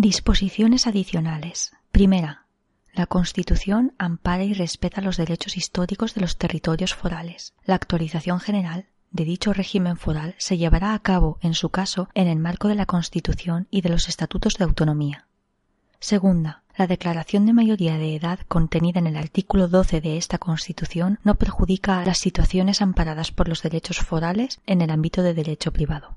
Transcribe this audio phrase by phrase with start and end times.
[0.00, 1.72] Disposiciones adicionales.
[1.90, 2.46] Primera.
[2.94, 7.52] La Constitución ampara y respeta los derechos históricos de los territorios forales.
[7.64, 12.28] La actualización general de dicho régimen foral se llevará a cabo, en su caso, en
[12.28, 15.26] el marco de la Constitución y de los Estatutos de Autonomía.
[15.98, 21.18] Segunda, la declaración de mayoría de edad contenida en el artículo 12 de esta Constitución
[21.24, 25.72] no perjudica a las situaciones amparadas por los derechos forales en el ámbito de derecho
[25.72, 26.14] privado.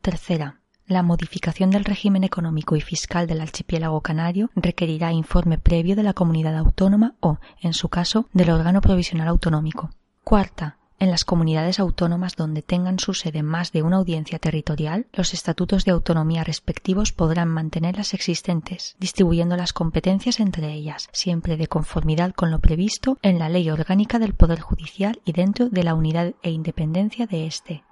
[0.00, 6.02] Tercera, la modificación del régimen económico y fiscal del archipiélago canario requerirá informe previo de
[6.02, 9.90] la comunidad autónoma o, en su caso, del órgano provisional autonómico.
[10.24, 15.32] Cuarta, en las comunidades autónomas donde tengan su sede más de una audiencia territorial, los
[15.32, 21.68] estatutos de autonomía respectivos podrán mantener las existentes, distribuyendo las competencias entre ellas, siempre de
[21.68, 25.94] conformidad con lo previsto en la Ley Orgánica del Poder Judicial y dentro de la
[25.94, 27.84] unidad e independencia de éste.